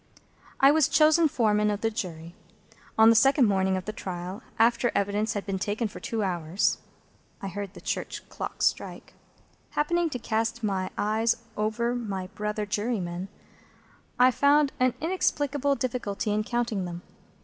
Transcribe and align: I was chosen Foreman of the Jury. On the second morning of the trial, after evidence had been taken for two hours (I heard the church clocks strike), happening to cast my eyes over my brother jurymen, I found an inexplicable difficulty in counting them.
I 0.59 0.71
was 0.71 0.87
chosen 0.87 1.27
Foreman 1.27 1.69
of 1.69 1.81
the 1.81 1.91
Jury. 1.91 2.33
On 2.97 3.11
the 3.11 3.15
second 3.15 3.45
morning 3.45 3.77
of 3.77 3.85
the 3.85 3.93
trial, 3.93 4.41
after 4.57 4.91
evidence 4.95 5.33
had 5.33 5.45
been 5.45 5.59
taken 5.59 5.87
for 5.87 5.99
two 5.99 6.23
hours 6.23 6.79
(I 7.39 7.47
heard 7.49 7.75
the 7.75 7.81
church 7.81 8.27
clocks 8.27 8.65
strike), 8.65 9.13
happening 9.77 10.09
to 10.09 10.17
cast 10.17 10.63
my 10.63 10.89
eyes 10.97 11.35
over 11.55 11.93
my 11.93 12.25
brother 12.33 12.65
jurymen, 12.65 13.27
I 14.17 14.31
found 14.31 14.71
an 14.79 14.95
inexplicable 14.99 15.75
difficulty 15.75 16.31
in 16.33 16.45
counting 16.45 16.85
them. 16.85 17.03